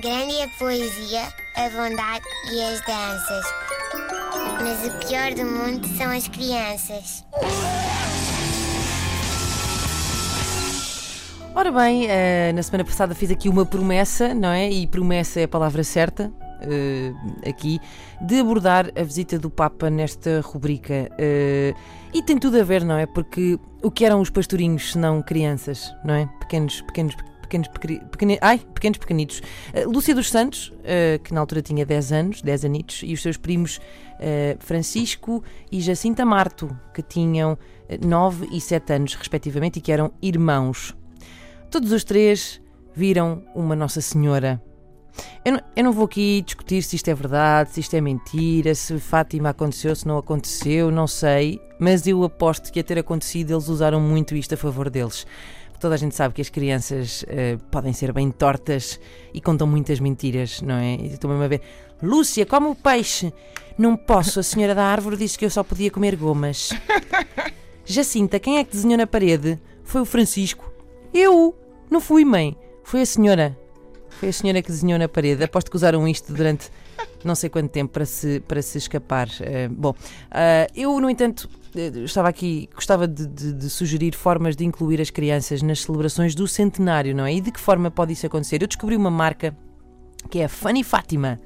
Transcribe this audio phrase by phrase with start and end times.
[0.00, 1.22] Grande é a poesia,
[1.56, 3.44] a bondade e as danças.
[4.62, 7.24] Mas o pior do mundo são as crianças.
[11.54, 14.70] Ora bem, eh, na semana passada fiz aqui uma promessa, não é?
[14.70, 16.30] E promessa é a palavra certa.
[16.60, 17.12] eh,
[17.48, 17.78] aqui
[18.20, 21.74] de abordar a visita do Papa nesta rubrica eh,
[22.12, 23.06] e tem tudo a ver, não é?
[23.06, 26.26] Porque o que eram os pastorinhos se não crianças, não é?
[26.40, 27.14] Pequenos, pequenos,
[27.46, 29.40] pequenos, pequeni- ai, pequenos pequenitos.
[29.72, 33.22] Eh, Lúcia dos Santos, eh, que na altura tinha 10 anos, 10 anitos, e os
[33.22, 33.80] seus primos
[34.20, 37.56] eh, Francisco e Jacinta Marto, que tinham
[37.88, 40.94] eh, 9 e 7 anos, respectivamente, e que eram irmãos.
[41.70, 42.60] Todos os três
[42.94, 44.62] viram uma Nossa Senhora.
[45.44, 48.74] Eu não, eu não vou aqui discutir se isto é verdade, se isto é mentira,
[48.74, 53.52] se Fátima aconteceu, se não aconteceu, não sei, mas eu aposto que a ter acontecido
[53.54, 55.26] eles usaram muito isto a favor deles.
[55.78, 58.98] Toda a gente sabe que as crianças eh, podem ser bem tortas
[59.32, 60.94] e contam muitas mentiras, não é?
[60.94, 61.60] E Estou mesmo a ver.
[62.02, 63.32] Lúcia, come o peixe.
[63.78, 66.70] Não posso, a senhora da árvore disse que eu só podia comer gomas.
[67.84, 69.60] Jacinta, quem é que desenhou na parede?
[69.84, 70.70] Foi o Francisco.
[71.12, 71.54] Eu!
[71.90, 72.56] Não fui, mãe.
[72.82, 73.56] Foi a senhora.
[74.18, 75.44] Foi a senhora que desenhou na parede.
[75.44, 76.70] Aposto que usaram isto durante
[77.24, 79.28] não sei quanto tempo para se, para se escapar.
[79.40, 79.94] Eh, bom,
[80.30, 85.00] ah, eu, no entanto, eh, estava aqui, gostava de, de- de sugerir formas de incluir
[85.00, 87.34] as crianças nas celebrações do centenário, não é?
[87.34, 88.62] E de que forma pode isso acontecer?
[88.62, 89.56] Eu descobri uma marca
[90.30, 91.38] que é a Fanny Fátima.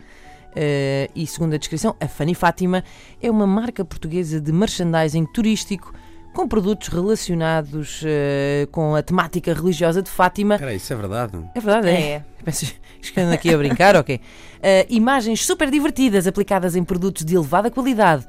[0.54, 2.84] Eh, e segundo a descrição, a Fanny Fátima
[3.22, 5.94] é uma marca portuguesa de merchandising turístico
[6.32, 10.54] com produtos relacionados eh, com a temática religiosa de Fátima.
[10.54, 11.50] Espera aí, isso é verdade?
[11.54, 12.24] É verdade, é.
[12.44, 12.66] Penso
[13.00, 14.20] que andam aqui a brincar, ok.
[14.62, 18.26] Eh, imagens super divertidas aplicadas em produtos de elevada qualidade.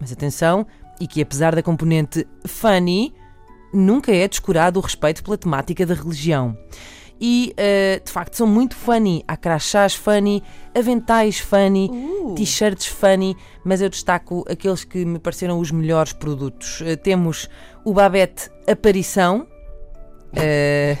[0.00, 0.66] Mas atenção,
[1.00, 3.14] e que apesar da componente funny,
[3.72, 6.56] nunca é descurado o respeito pela temática da religião.
[7.20, 9.24] E eh, de facto são muito funny.
[9.26, 10.42] Há crachás funny,
[10.74, 11.90] aventais funny,
[12.36, 16.80] t-shirts funny, mas eu destaco aqueles que me pareceram os melhores produtos.
[16.84, 17.48] Eh, temos
[17.84, 19.46] o Babette Aparição.
[20.36, 20.96] eh,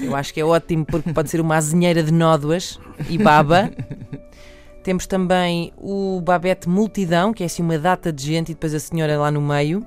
[0.00, 2.78] eu acho que é ótimo porque pode ser uma azinheira de nódoas
[3.08, 3.70] e baba.
[4.82, 8.78] Temos também o Babette Multidão, que é assim uma data de gente e depois a
[8.78, 9.86] senhora lá no meio.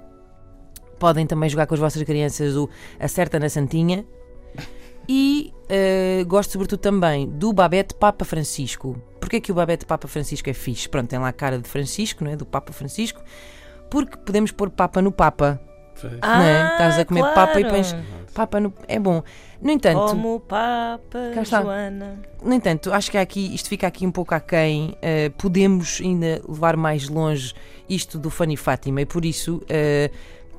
[1.00, 2.69] Podem também jogar com as vossas crianças o
[3.00, 4.06] Acerta na Santinha.
[5.13, 8.95] E eh, gosto sobretudo também do Babette Papa Francisco.
[9.19, 10.88] Porquê que o Babette Papa Francisco é fixe?
[10.88, 12.38] Pronto, tem lá a cara de Francisco, não é?
[12.38, 13.21] do Papa Francisco.
[13.89, 15.59] Porque podemos pôr Papa no Papa.
[16.00, 16.13] Pois.
[16.13, 16.71] não é?
[16.71, 17.69] Estás a comer papa e claro.
[17.69, 17.95] pões
[18.33, 18.73] Papa no.
[18.88, 19.21] É bom.
[19.61, 21.19] No entanto, Como Papa.
[21.44, 22.17] Joana.
[22.41, 24.95] no entanto, acho que aqui, isto fica aqui um pouco aquém.
[25.01, 27.53] eh, podemos ainda levar mais longe
[27.89, 30.09] isto do Fanny Fátima e por isso, eh,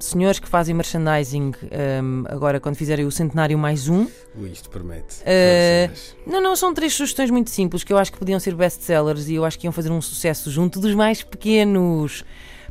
[0.03, 5.17] senhores que fazem merchandising ehm, agora quando fizerem o centenário mais um, Ui, isto promete.
[5.23, 6.17] Coisas.
[6.27, 9.35] não, não, são três sugestões muito simples que eu acho que podiam ser best-sellers e
[9.35, 12.25] eu acho que iam fazer um sucesso junto dos mais pequenos.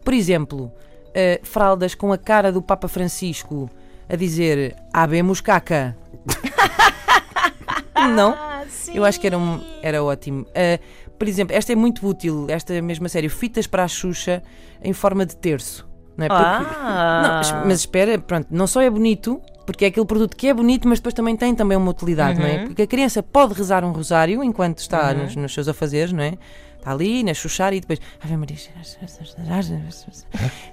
[0.04, 0.72] Por exemplo,
[1.14, 3.70] eh, fraldas com a cara do Papa Francisco
[4.10, 5.96] a dizer Habemos caca.
[8.16, 8.34] não?
[8.34, 8.52] Ah.
[8.94, 10.42] Eu acho que era, um- era ótimo.
[10.42, 14.42] Uh, por exemplo, esta é muito útil, esta mesma série, fitas para a Xuxa
[14.84, 15.88] em forma de terço.
[16.18, 16.30] Não é?
[16.30, 16.44] Porque-
[16.80, 17.42] Ah.
[17.54, 20.88] Não, mas espera, pronto, não só é bonito, porque é aquele produto que é bonito,
[20.88, 22.66] mas depois também tem também uma utilidade, não é?
[22.66, 26.34] Porque a criança pode rezar um rosário enquanto está nos, nos seus afazeres, não é?
[26.78, 28.00] Está ali, na chuchar e depois.
[28.24, 28.58] Ave Maria.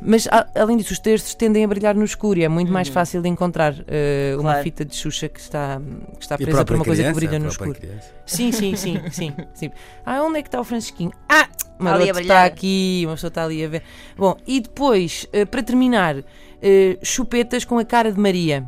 [0.01, 2.89] Mas a- além disso, os terços tendem a brilhar no escuro e é muito mais
[2.89, 4.63] fácil de encontrar uh, uma Claro.
[4.63, 5.81] fita de Xuxa que está,
[6.17, 7.75] que está presa por uma coisa que criança, brilha no escuro.
[7.75, 8.11] criança.
[8.25, 9.71] Sim, sim, sim, sim, sim.
[10.07, 11.13] Ah, onde é que está o Francisquinho?
[11.29, 11.47] Ah,
[11.79, 13.83] maroto está aqui, uma pessoa está ali a ver.
[14.17, 16.17] Bom, e depois, eh, para terminar,
[16.63, 18.67] eh, chupetas com a cara de Maria.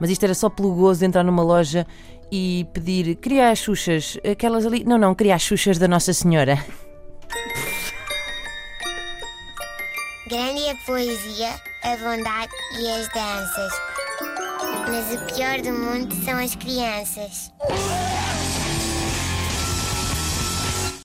[0.00, 1.86] Mas isto era só pelo gozo de entrar numa loja
[2.30, 4.84] e pedir, queria as xuxas, aquelas ali.
[4.84, 6.58] Não, não, queria as xuxas da Nossa Senhora.
[10.28, 11.50] Grande é a poesia,
[11.84, 13.72] a bondade e as danças.
[14.88, 17.52] Mas o pior do mundo são as crianças.